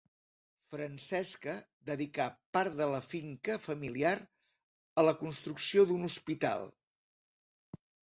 [0.75, 1.51] Francesca
[1.89, 2.25] dedicà
[2.57, 4.13] part de la finca familiar
[5.03, 6.65] a la construcció d'un hospital.